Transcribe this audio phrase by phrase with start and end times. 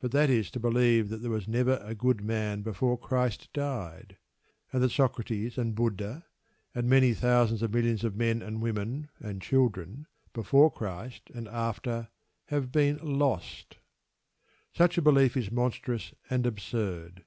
[0.00, 4.16] But that is to believe that there never was a good man before Christ died,
[4.72, 6.24] and that Socrates and Buddha,
[6.74, 12.08] and many thousands of millions of men, and women, and children, before Christ and after,
[12.46, 13.76] have been lost.
[14.72, 17.26] Such a belief is monstrous and absurd.